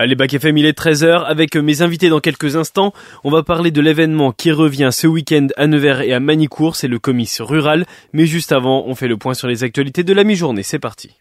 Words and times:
Allez, 0.00 0.14
Bac 0.14 0.32
FM, 0.32 0.56
il 0.58 0.64
est 0.64 0.78
13h. 0.78 1.24
Avec 1.24 1.56
mes 1.56 1.82
invités 1.82 2.08
dans 2.08 2.20
quelques 2.20 2.54
instants, 2.54 2.92
on 3.24 3.32
va 3.32 3.42
parler 3.42 3.72
de 3.72 3.80
l'événement 3.80 4.30
qui 4.30 4.52
revient 4.52 4.90
ce 4.92 5.08
week-end 5.08 5.48
à 5.56 5.66
Nevers 5.66 6.02
et 6.02 6.12
à 6.12 6.20
Manicourt, 6.20 6.76
c'est 6.76 6.86
le 6.86 7.00
comice 7.00 7.40
rural. 7.40 7.84
Mais 8.12 8.24
juste 8.24 8.52
avant, 8.52 8.84
on 8.86 8.94
fait 8.94 9.08
le 9.08 9.16
point 9.16 9.34
sur 9.34 9.48
les 9.48 9.64
actualités 9.64 10.04
de 10.04 10.12
la 10.12 10.22
mi-journée. 10.22 10.62
C'est 10.62 10.78
parti. 10.78 11.16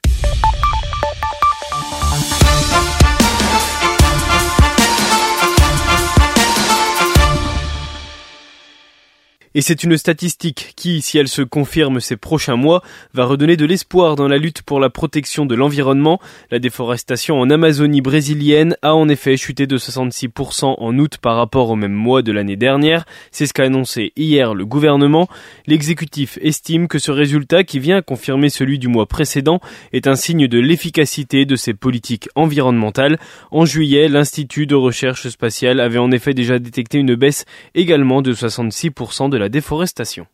Et 9.57 9.61
c'est 9.61 9.83
une 9.83 9.97
statistique 9.97 10.73
qui, 10.75 11.01
si 11.01 11.17
elle 11.17 11.27
se 11.27 11.41
confirme 11.41 11.99
ces 11.99 12.15
prochains 12.15 12.57
mois, 12.57 12.83
va 13.15 13.25
redonner 13.25 13.57
de 13.57 13.65
l'espoir 13.65 14.15
dans 14.15 14.27
la 14.27 14.37
lutte 14.37 14.61
pour 14.61 14.79
la 14.79 14.91
protection 14.91 15.47
de 15.47 15.55
l'environnement. 15.55 16.19
La 16.51 16.59
déforestation 16.59 17.39
en 17.39 17.49
Amazonie 17.49 18.01
brésilienne 18.01 18.75
a 18.83 18.93
en 18.93 19.09
effet 19.09 19.35
chuté 19.35 19.65
de 19.65 19.79
66% 19.79 20.75
en 20.77 20.99
août 20.99 21.17
par 21.19 21.37
rapport 21.37 21.71
au 21.71 21.75
même 21.75 21.91
mois 21.91 22.21
de 22.21 22.31
l'année 22.31 22.55
dernière. 22.55 23.05
C'est 23.31 23.47
ce 23.47 23.53
qu'a 23.53 23.63
annoncé 23.63 24.13
hier 24.15 24.53
le 24.53 24.63
gouvernement. 24.63 25.27
L'exécutif 25.65 26.37
estime 26.39 26.87
que 26.87 26.99
ce 26.99 27.09
résultat, 27.09 27.63
qui 27.63 27.79
vient 27.79 28.03
confirmer 28.03 28.49
celui 28.49 28.77
du 28.77 28.89
mois 28.89 29.07
précédent, 29.07 29.59
est 29.91 30.05
un 30.05 30.15
signe 30.15 30.47
de 30.47 30.59
l'efficacité 30.59 31.45
de 31.45 31.55
ces 31.55 31.73
politiques 31.73 32.29
environnementales. 32.35 33.17
En 33.49 33.65
juillet, 33.65 34.07
l'Institut 34.07 34.67
de 34.67 34.75
recherche 34.75 35.27
spatiale 35.29 35.79
avait 35.79 35.97
en 35.97 36.11
effet 36.11 36.35
déjà 36.35 36.59
détecté 36.59 36.99
une 36.99 37.15
baisse 37.15 37.45
également 37.73 38.21
de 38.21 38.35
66% 38.35 39.31
de 39.31 39.37
la 39.37 39.46
déforestation. 39.49 40.27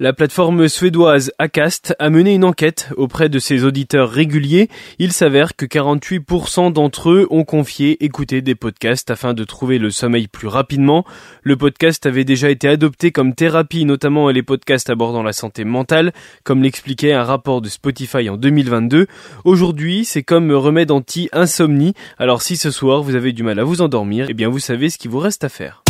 La 0.00 0.12
plateforme 0.12 0.68
suédoise 0.68 1.30
Acast 1.38 1.94
a 2.00 2.10
mené 2.10 2.34
une 2.34 2.42
enquête 2.42 2.88
auprès 2.96 3.28
de 3.28 3.38
ses 3.38 3.62
auditeurs 3.62 4.10
réguliers. 4.10 4.68
Il 4.98 5.12
s'avère 5.12 5.54
que 5.54 5.66
48% 5.66 6.72
d'entre 6.72 7.10
eux 7.10 7.28
ont 7.30 7.44
confié 7.44 8.04
écouter 8.04 8.42
des 8.42 8.56
podcasts 8.56 9.12
afin 9.12 9.34
de 9.34 9.44
trouver 9.44 9.78
le 9.78 9.92
sommeil 9.92 10.26
plus 10.26 10.48
rapidement. 10.48 11.04
Le 11.44 11.56
podcast 11.56 12.06
avait 12.06 12.24
déjà 12.24 12.50
été 12.50 12.66
adopté 12.66 13.12
comme 13.12 13.36
thérapie, 13.36 13.84
notamment 13.84 14.28
les 14.30 14.42
podcasts 14.42 14.90
abordant 14.90 15.22
la 15.22 15.32
santé 15.32 15.62
mentale, 15.62 16.12
comme 16.42 16.64
l'expliquait 16.64 17.12
un 17.12 17.22
rapport 17.22 17.60
de 17.60 17.68
Spotify 17.68 18.28
en 18.28 18.36
2022. 18.36 19.06
Aujourd'hui, 19.44 20.04
c'est 20.04 20.24
comme 20.24 20.50
remède 20.50 20.90
anti-insomnie. 20.90 21.94
Alors 22.18 22.42
si 22.42 22.56
ce 22.56 22.72
soir 22.72 23.04
vous 23.04 23.14
avez 23.14 23.30
du 23.30 23.44
mal 23.44 23.60
à 23.60 23.64
vous 23.64 23.80
endormir, 23.80 24.26
eh 24.28 24.34
bien 24.34 24.48
vous 24.48 24.58
savez 24.58 24.90
ce 24.90 24.98
qu'il 24.98 25.12
vous 25.12 25.20
reste 25.20 25.44
à 25.44 25.48
faire. 25.48 25.83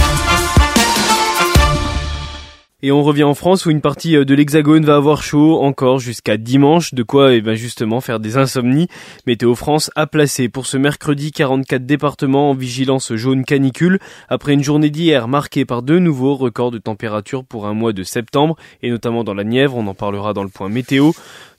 Et 2.86 2.92
on 2.92 3.02
revient 3.02 3.24
en 3.24 3.32
France 3.32 3.64
où 3.64 3.70
une 3.70 3.80
partie 3.80 4.14
euh, 4.14 4.26
de 4.26 4.34
l'Hexagone 4.34 4.84
va 4.84 4.96
avoir 4.96 5.22
chaud 5.22 5.62
encore 5.62 6.00
jusqu'à 6.00 6.36
dimanche, 6.36 6.92
de 6.92 7.02
quoi 7.02 7.32
eh 7.32 7.40
ben 7.40 7.54
justement 7.54 8.02
faire 8.02 8.20
des 8.20 8.36
insomnies. 8.36 8.88
Météo 9.26 9.54
France 9.54 9.90
a 9.96 10.06
placé 10.06 10.50
pour 10.50 10.66
ce 10.66 10.76
mercredi 10.76 11.32
44 11.32 11.86
départements 11.86 12.50
en 12.50 12.54
vigilance 12.54 13.14
jaune 13.14 13.46
canicule 13.46 14.00
après 14.28 14.52
une 14.52 14.62
journée 14.62 14.90
d'hier 14.90 15.28
marquée 15.28 15.64
par 15.64 15.80
de 15.82 15.98
nouveaux 15.98 16.34
records 16.34 16.72
de 16.72 16.76
température 16.76 17.42
pour 17.42 17.66
un 17.66 17.72
mois 17.72 17.94
de 17.94 18.02
septembre 18.02 18.54
et 18.82 18.90
notamment 18.90 19.24
dans 19.24 19.32
la 19.32 19.44
Nièvre, 19.44 19.78
on 19.78 19.86
en 19.86 19.94
parlera 19.94 20.34
dans 20.34 20.44
le 20.44 20.50
point 20.50 20.68
météo. 20.68 21.12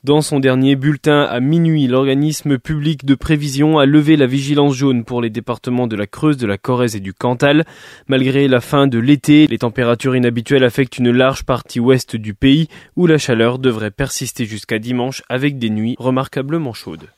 Dans 0.05 0.21
son 0.21 0.39
dernier 0.39 0.75
bulletin 0.75 1.23
à 1.23 1.39
minuit, 1.39 1.87
l'organisme 1.87 2.59
public 2.59 3.05
de 3.05 3.15
prévision 3.15 3.79
a 3.79 3.87
levé 3.87 4.17
la 4.17 4.27
vigilance 4.27 4.75
jaune 4.75 5.03
pour 5.03 5.19
les 5.19 5.31
départements 5.31 5.87
de 5.87 5.95
la 5.95 6.05
Creuse, 6.05 6.37
de 6.37 6.45
la 6.45 6.59
Corrèze 6.59 6.95
et 6.95 6.99
du 6.99 7.11
Cantal. 7.11 7.65
Malgré 8.07 8.47
la 8.47 8.61
fin 8.61 8.85
de 8.85 8.99
l'été, 8.99 9.47
les 9.47 9.57
températures 9.57 10.15
inhabituelles 10.15 10.63
affectent 10.63 10.99
une 10.99 11.09
large 11.09 11.43
partie 11.43 11.79
ouest 11.79 12.15
du 12.15 12.35
pays 12.35 12.67
où 12.95 13.07
la 13.07 13.17
chaleur 13.17 13.57
devrait 13.57 13.89
persister 13.89 14.45
jusqu'à 14.45 14.77
dimanche 14.77 15.23
avec 15.27 15.57
des 15.57 15.71
nuits 15.71 15.95
remarquablement 15.97 16.73
chaudes. 16.73 17.09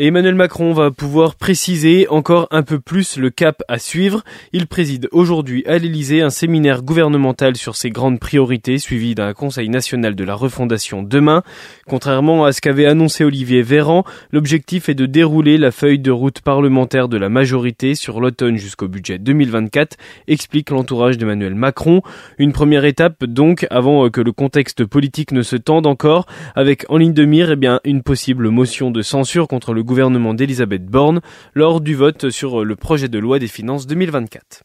Emmanuel 0.00 0.36
Macron 0.36 0.74
va 0.74 0.92
pouvoir 0.92 1.34
préciser 1.34 2.06
encore 2.08 2.46
un 2.52 2.62
peu 2.62 2.78
plus 2.78 3.16
le 3.16 3.30
cap 3.30 3.64
à 3.66 3.80
suivre. 3.80 4.22
Il 4.52 4.68
préside 4.68 5.08
aujourd'hui 5.10 5.64
à 5.66 5.76
l'Elysée 5.76 6.22
un 6.22 6.30
séminaire 6.30 6.84
gouvernemental 6.84 7.56
sur 7.56 7.74
ses 7.74 7.90
grandes 7.90 8.20
priorités 8.20 8.78
suivi 8.78 9.16
d'un 9.16 9.32
conseil 9.32 9.68
national 9.68 10.14
de 10.14 10.22
la 10.22 10.36
refondation 10.36 11.02
demain. 11.02 11.42
Contrairement 11.88 12.44
à 12.44 12.52
ce 12.52 12.60
qu'avait 12.60 12.86
annoncé 12.86 13.24
Olivier 13.24 13.62
Véran, 13.62 14.04
l'objectif 14.30 14.88
est 14.88 14.94
de 14.94 15.04
dérouler 15.06 15.58
la 15.58 15.72
feuille 15.72 15.98
de 15.98 16.12
route 16.12 16.42
parlementaire 16.42 17.08
de 17.08 17.16
la 17.16 17.28
majorité 17.28 17.96
sur 17.96 18.20
l'automne 18.20 18.56
jusqu'au 18.56 18.86
budget 18.86 19.18
2024, 19.18 19.96
explique 20.28 20.70
l'entourage 20.70 21.18
d'Emmanuel 21.18 21.56
Macron. 21.56 22.02
Une 22.38 22.52
première 22.52 22.84
étape 22.84 23.24
donc 23.24 23.66
avant 23.68 24.08
que 24.10 24.20
le 24.20 24.30
contexte 24.30 24.84
politique 24.84 25.32
ne 25.32 25.42
se 25.42 25.56
tende 25.56 25.88
encore 25.88 26.26
avec 26.54 26.86
en 26.88 26.98
ligne 26.98 27.14
de 27.14 27.24
mire 27.24 27.50
eh 27.50 27.56
bien, 27.56 27.80
une 27.82 28.04
possible 28.04 28.48
motion 28.50 28.92
de 28.92 29.02
censure 29.02 29.48
contre 29.48 29.74
le 29.74 29.87
gouvernement 29.88 30.34
d'Elisabeth 30.34 30.86
Borne 30.86 31.20
lors 31.54 31.80
du 31.80 31.96
vote 31.96 32.30
sur 32.30 32.64
le 32.64 32.76
projet 32.76 33.08
de 33.08 33.18
loi 33.18 33.40
des 33.40 33.48
finances 33.48 33.88
2024. 33.88 34.62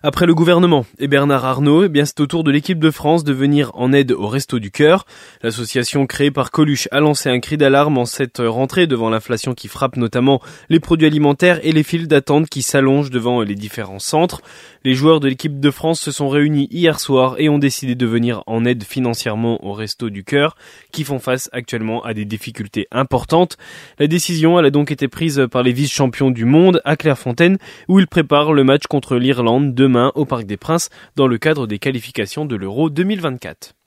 Après 0.00 0.26
le 0.26 0.34
gouvernement 0.34 0.86
et 1.00 1.08
Bernard 1.08 1.44
Arnault, 1.44 1.82
eh 1.82 1.88
bien 1.88 2.04
c'est 2.04 2.20
au 2.20 2.28
tour 2.28 2.44
de 2.44 2.52
l'équipe 2.52 2.78
de 2.78 2.92
France 2.92 3.24
de 3.24 3.32
venir 3.32 3.72
en 3.74 3.92
aide 3.92 4.12
au 4.12 4.28
Resto 4.28 4.60
du 4.60 4.70
Cœur. 4.70 5.06
L'association 5.42 6.06
créée 6.06 6.30
par 6.30 6.52
Coluche 6.52 6.86
a 6.92 7.00
lancé 7.00 7.28
un 7.28 7.40
cri 7.40 7.56
d'alarme 7.56 7.98
en 7.98 8.04
cette 8.04 8.38
rentrée 8.38 8.86
devant 8.86 9.10
l'inflation 9.10 9.54
qui 9.54 9.66
frappe 9.66 9.96
notamment 9.96 10.40
les 10.68 10.78
produits 10.78 11.08
alimentaires 11.08 11.58
et 11.64 11.72
les 11.72 11.82
files 11.82 12.06
d'attente 12.06 12.48
qui 12.48 12.62
s'allongent 12.62 13.10
devant 13.10 13.42
les 13.42 13.56
différents 13.56 13.98
centres. 13.98 14.40
Les 14.84 14.94
joueurs 14.94 15.18
de 15.18 15.26
l'équipe 15.26 15.58
de 15.58 15.70
France 15.72 16.00
se 16.00 16.12
sont 16.12 16.28
réunis 16.28 16.68
hier 16.70 17.00
soir 17.00 17.34
et 17.38 17.48
ont 17.48 17.58
décidé 17.58 17.96
de 17.96 18.06
venir 18.06 18.44
en 18.46 18.64
aide 18.64 18.84
financièrement 18.84 19.64
au 19.66 19.72
Resto 19.72 20.10
du 20.10 20.22
Cœur 20.22 20.54
qui 20.92 21.02
font 21.02 21.18
face 21.18 21.50
actuellement 21.52 22.04
à 22.04 22.14
des 22.14 22.24
difficultés 22.24 22.86
importantes. 22.92 23.56
La 23.98 24.06
décision 24.06 24.60
elle 24.60 24.66
a 24.66 24.70
donc 24.70 24.92
été 24.92 25.08
prise 25.08 25.44
par 25.50 25.64
les 25.64 25.72
vice-champions 25.72 26.30
du 26.30 26.44
monde 26.44 26.80
à 26.84 26.94
Clairefontaine 26.94 27.58
où 27.88 27.98
ils 27.98 28.06
préparent 28.06 28.52
le 28.52 28.62
match 28.62 28.84
contre 28.86 29.16
l'Irlande 29.16 29.74
de 29.74 29.87
demain 29.88 30.12
au 30.16 30.26
Parc 30.26 30.44
des 30.44 30.58
Princes 30.58 30.90
dans 31.16 31.26
le 31.26 31.38
cadre 31.38 31.66
des 31.66 31.78
qualifications 31.78 32.44
de 32.44 32.56
l'Euro 32.56 32.90
2024. 32.90 33.77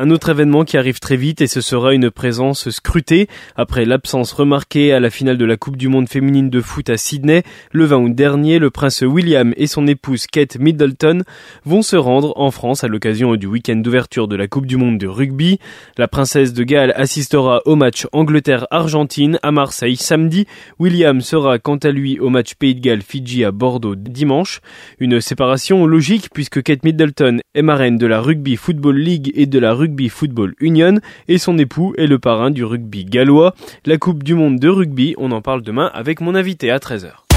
Un 0.00 0.10
autre 0.10 0.28
événement 0.28 0.64
qui 0.64 0.76
arrive 0.76 1.00
très 1.00 1.16
vite 1.16 1.40
et 1.40 1.48
ce 1.48 1.60
sera 1.60 1.92
une 1.92 2.12
présence 2.12 2.70
scrutée. 2.70 3.26
Après 3.56 3.84
l'absence 3.84 4.30
remarquée 4.30 4.92
à 4.92 5.00
la 5.00 5.10
finale 5.10 5.38
de 5.38 5.44
la 5.44 5.56
Coupe 5.56 5.76
du 5.76 5.88
Monde 5.88 6.08
féminine 6.08 6.50
de 6.50 6.60
foot 6.60 6.88
à 6.88 6.96
Sydney, 6.96 7.42
le 7.72 7.84
20 7.84 7.96
août 7.96 8.14
dernier, 8.14 8.60
le 8.60 8.70
prince 8.70 9.00
William 9.00 9.52
et 9.56 9.66
son 9.66 9.88
épouse 9.88 10.28
Kate 10.28 10.56
Middleton 10.56 11.24
vont 11.64 11.82
se 11.82 11.96
rendre 11.96 12.32
en 12.36 12.52
France 12.52 12.84
à 12.84 12.86
l'occasion 12.86 13.34
du 13.34 13.48
week-end 13.48 13.74
d'ouverture 13.74 14.28
de 14.28 14.36
la 14.36 14.46
Coupe 14.46 14.66
du 14.66 14.76
Monde 14.76 14.98
de 14.98 15.08
rugby. 15.08 15.58
La 15.96 16.06
princesse 16.06 16.52
de 16.52 16.62
Galles 16.62 16.92
assistera 16.94 17.62
au 17.64 17.74
match 17.74 18.06
Angleterre-Argentine 18.12 19.40
à 19.42 19.50
Marseille 19.50 19.96
samedi. 19.96 20.46
William 20.78 21.20
sera 21.20 21.58
quant 21.58 21.78
à 21.78 21.90
lui 21.90 22.20
au 22.20 22.28
match 22.28 22.54
Pays 22.54 22.76
de 22.76 22.80
Galles-Fidji 22.80 23.44
à 23.44 23.50
Bordeaux 23.50 23.96
dimanche. 23.96 24.60
Une 25.00 25.20
séparation 25.20 25.86
logique 25.86 26.28
puisque 26.32 26.62
Kate 26.62 26.84
Middleton 26.84 27.38
est 27.56 27.62
marraine 27.62 27.98
de 27.98 28.06
la 28.06 28.20
Rugby 28.20 28.54
Football 28.54 28.96
League 28.96 29.32
et 29.34 29.46
de 29.46 29.58
la 29.58 29.74
Rugby 29.74 29.87
Rugby 29.88 30.10
Football 30.10 30.54
Union 30.60 31.00
et 31.28 31.38
son 31.38 31.56
époux 31.56 31.94
est 31.96 32.06
le 32.06 32.18
parrain 32.18 32.50
du 32.50 32.62
rugby 32.62 33.06
gallois. 33.06 33.54
La 33.86 33.96
Coupe 33.96 34.22
du 34.22 34.34
Monde 34.34 34.58
de 34.58 34.68
rugby, 34.68 35.14
on 35.16 35.32
en 35.32 35.40
parle 35.40 35.62
demain 35.62 35.90
avec 35.94 36.20
mon 36.20 36.34
invité 36.34 36.70
à 36.70 36.76
13h. 36.76 37.27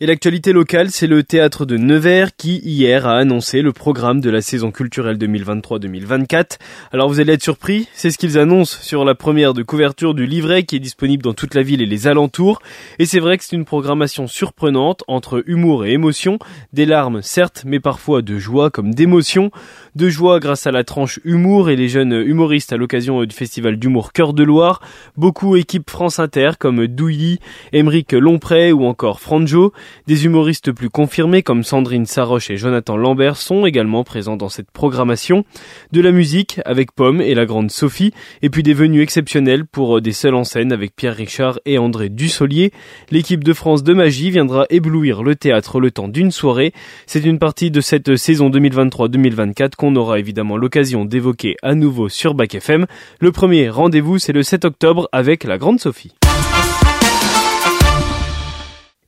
Et 0.00 0.06
l'actualité 0.06 0.52
locale, 0.52 0.92
c'est 0.92 1.08
le 1.08 1.24
théâtre 1.24 1.66
de 1.66 1.76
Nevers 1.76 2.36
qui, 2.36 2.58
hier, 2.58 3.04
a 3.08 3.18
annoncé 3.18 3.62
le 3.62 3.72
programme 3.72 4.20
de 4.20 4.30
la 4.30 4.40
saison 4.42 4.70
culturelle 4.70 5.18
2023-2024. 5.18 6.58
Alors 6.92 7.08
vous 7.08 7.18
allez 7.18 7.32
être 7.32 7.42
surpris, 7.42 7.88
c'est 7.94 8.12
ce 8.12 8.16
qu'ils 8.16 8.38
annoncent 8.38 8.78
sur 8.80 9.04
la 9.04 9.16
première 9.16 9.54
de 9.54 9.64
couverture 9.64 10.14
du 10.14 10.24
livret 10.24 10.62
qui 10.62 10.76
est 10.76 10.78
disponible 10.78 11.24
dans 11.24 11.34
toute 11.34 11.56
la 11.56 11.64
ville 11.64 11.82
et 11.82 11.86
les 11.86 12.06
alentours. 12.06 12.62
Et 13.00 13.06
c'est 13.06 13.18
vrai 13.18 13.38
que 13.38 13.44
c'est 13.44 13.56
une 13.56 13.64
programmation 13.64 14.28
surprenante 14.28 15.02
entre 15.08 15.42
humour 15.48 15.84
et 15.84 15.94
émotion, 15.94 16.38
des 16.72 16.86
larmes 16.86 17.20
certes, 17.20 17.64
mais 17.66 17.80
parfois 17.80 18.22
de 18.22 18.38
joie 18.38 18.70
comme 18.70 18.94
d'émotion. 18.94 19.50
De 19.98 20.08
joie 20.10 20.38
grâce 20.38 20.68
à 20.68 20.70
la 20.70 20.84
tranche 20.84 21.18
humour 21.24 21.70
et 21.70 21.74
les 21.74 21.88
jeunes 21.88 22.12
humoristes 22.12 22.72
à 22.72 22.76
l'occasion 22.76 23.24
du 23.24 23.34
festival 23.34 23.80
d'humour 23.80 24.12
Cœur 24.12 24.32
de 24.32 24.44
Loire. 24.44 24.80
Beaucoup 25.16 25.56
équipes 25.56 25.90
France 25.90 26.20
Inter 26.20 26.52
comme 26.56 26.86
Douilly, 26.86 27.40
Émeric 27.72 28.12
Lompré 28.12 28.70
ou 28.70 28.84
encore 28.84 29.18
Franjo. 29.18 29.72
Des 30.06 30.24
humoristes 30.24 30.70
plus 30.70 30.88
confirmés 30.88 31.42
comme 31.42 31.64
Sandrine 31.64 32.06
Saroche 32.06 32.48
et 32.48 32.56
Jonathan 32.56 32.96
Lambert 32.96 33.36
sont 33.36 33.66
également 33.66 34.04
présents 34.04 34.36
dans 34.36 34.48
cette 34.48 34.70
programmation. 34.70 35.44
De 35.90 36.00
la 36.00 36.12
musique 36.12 36.60
avec 36.64 36.92
Pomme 36.92 37.20
et 37.20 37.34
la 37.34 37.44
grande 37.44 37.72
Sophie, 37.72 38.12
et 38.40 38.50
puis 38.50 38.62
des 38.62 38.74
venues 38.74 39.02
exceptionnelles 39.02 39.66
pour 39.66 40.00
des 40.00 40.12
seuls 40.12 40.36
en 40.36 40.44
scène 40.44 40.70
avec 40.70 40.94
Pierre 40.94 41.16
Richard 41.16 41.58
et 41.66 41.76
André 41.76 42.08
Dussolier. 42.08 42.70
L'équipe 43.10 43.42
de 43.42 43.52
France 43.52 43.82
de 43.82 43.94
magie 43.94 44.30
viendra 44.30 44.64
éblouir 44.70 45.24
le 45.24 45.34
théâtre 45.34 45.80
le 45.80 45.90
temps 45.90 46.06
d'une 46.06 46.30
soirée. 46.30 46.72
C'est 47.06 47.24
une 47.24 47.40
partie 47.40 47.72
de 47.72 47.80
cette 47.80 48.14
saison 48.14 48.48
2023-2024 48.48 49.72
qu'on 49.88 49.96
aura 49.96 50.18
évidemment 50.18 50.58
l'occasion 50.58 51.06
d'évoquer 51.06 51.56
à 51.62 51.74
nouveau 51.74 52.10
sur 52.10 52.34
Bac 52.34 52.54
FM. 52.54 52.86
Le 53.20 53.32
premier 53.32 53.70
rendez-vous 53.70 54.18
c'est 54.18 54.34
le 54.34 54.42
7 54.42 54.66
octobre 54.66 55.08
avec 55.12 55.44
la 55.44 55.56
grande 55.56 55.80
Sophie. 55.80 56.12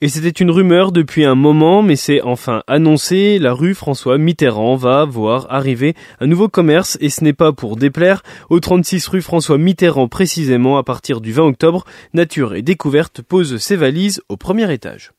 Et 0.01 0.09
c'était 0.09 0.31
une 0.31 0.51
rumeur 0.51 0.93
depuis 0.93 1.27
un 1.27 1.35
moment, 1.35 1.83
mais 1.83 1.97
c'est 1.97 2.23
enfin 2.23 2.63
annoncé. 2.67 3.39
La 3.39 3.53
rue 3.53 3.75
François 3.75 4.17
Mitterrand 4.17 4.77
va 4.77 5.05
voir 5.05 5.47
arriver 5.51 5.95
un 6.19 6.27
nouveau 6.27 6.49
commerce 6.49 6.97
et 7.03 7.11
ce 7.11 7.23
n'est 7.23 7.35
pas 7.35 7.53
pour 7.53 7.77
déplaire. 7.77 8.23
Au 8.49 8.59
36 8.59 9.07
rue 9.09 9.21
François 9.21 9.59
Mitterrand 9.59 10.09
précisément, 10.09 10.79
à 10.79 10.83
partir 10.83 11.21
du 11.21 11.33
20 11.33 11.43
octobre, 11.43 11.85
Nature 12.15 12.55
et 12.55 12.63
Découverte 12.63 13.21
pose 13.21 13.59
ses 13.59 13.77
valises 13.77 14.23
au 14.31 14.39
premier 14.39 14.73
étage. 14.73 15.13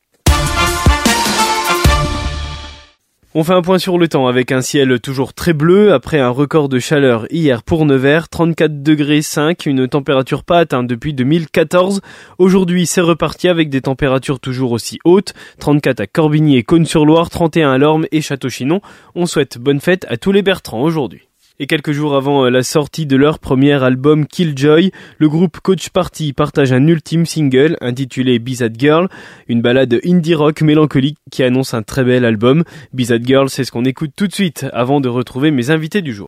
On 3.34 3.44
fait 3.44 3.54
un 3.54 3.62
point 3.62 3.78
sur 3.78 3.96
le 3.96 4.08
temps 4.08 4.26
avec 4.26 4.52
un 4.52 4.60
ciel 4.60 5.00
toujours 5.00 5.32
très 5.32 5.54
bleu 5.54 5.94
après 5.94 6.18
un 6.18 6.28
record 6.28 6.68
de 6.68 6.78
chaleur 6.78 7.24
hier 7.30 7.62
pour 7.62 7.86
Nevers, 7.86 8.28
34 8.28 8.82
degrés 8.82 9.22
5, 9.22 9.64
une 9.64 9.88
température 9.88 10.44
pas 10.44 10.58
atteinte 10.58 10.86
depuis 10.86 11.14
2014. 11.14 12.02
Aujourd'hui, 12.36 12.84
c'est 12.84 13.00
reparti 13.00 13.48
avec 13.48 13.70
des 13.70 13.80
températures 13.80 14.38
toujours 14.38 14.72
aussi 14.72 14.98
hautes, 15.06 15.32
34 15.60 16.00
à 16.00 16.06
Corbigny 16.06 16.58
et 16.58 16.62
Cône-sur-Loire, 16.62 17.30
31 17.30 17.72
à 17.72 17.78
Lorme 17.78 18.04
et 18.12 18.20
Château-Chinon. 18.20 18.82
On 19.14 19.24
souhaite 19.24 19.56
bonne 19.56 19.80
fête 19.80 20.04
à 20.10 20.18
tous 20.18 20.32
les 20.32 20.42
Bertrands 20.42 20.82
aujourd'hui. 20.82 21.31
Et 21.62 21.68
quelques 21.68 21.92
jours 21.92 22.16
avant 22.16 22.44
euh, 22.44 22.50
la 22.50 22.64
sortie 22.64 23.06
de 23.06 23.14
leur 23.14 23.38
premier 23.38 23.80
album 23.84 24.26
Killjoy, 24.26 24.90
le 25.18 25.28
groupe 25.28 25.60
Coach 25.60 25.90
Party 25.90 26.32
partage 26.32 26.72
un 26.72 26.88
ultime 26.88 27.24
single 27.24 27.76
intitulé 27.80 28.40
Bizad 28.40 28.74
Girl, 28.76 29.08
une 29.46 29.62
balade 29.62 30.00
indie 30.04 30.34
rock 30.34 30.62
mélancolique 30.62 31.18
qui 31.30 31.44
annonce 31.44 31.72
un 31.72 31.82
très 31.82 32.02
bel 32.02 32.24
album. 32.24 32.64
Bizad 32.92 33.24
Girl, 33.24 33.48
c'est 33.48 33.62
ce 33.62 33.70
qu'on 33.70 33.84
écoute 33.84 34.10
tout 34.16 34.26
de 34.26 34.32
suite 34.32 34.66
avant 34.72 35.00
de 35.00 35.08
retrouver 35.08 35.52
mes 35.52 35.70
invités 35.70 36.02
du 36.02 36.12
jour. 36.12 36.26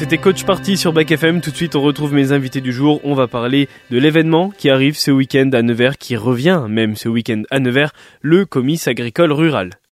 C'était 0.00 0.16
Coach 0.16 0.44
Party 0.44 0.78
sur 0.78 0.94
Back 0.94 1.10
FM. 1.10 1.42
Tout 1.42 1.50
de 1.50 1.56
suite, 1.56 1.76
on 1.76 1.82
retrouve 1.82 2.14
mes 2.14 2.32
invités 2.32 2.62
du 2.62 2.72
jour. 2.72 3.02
On 3.04 3.12
va 3.12 3.28
parler 3.28 3.68
de 3.90 3.98
l'événement 3.98 4.48
qui 4.48 4.70
arrive 4.70 4.96
ce 4.96 5.10
week-end 5.10 5.50
à 5.52 5.60
Nevers, 5.60 5.98
qui 5.98 6.16
revient 6.16 6.62
même 6.70 6.96
ce 6.96 7.10
week-end 7.10 7.42
à 7.50 7.60
Nevers, 7.60 7.92
le 8.22 8.46
comice 8.46 8.88
agricole 8.88 9.30
rural. 9.30 9.79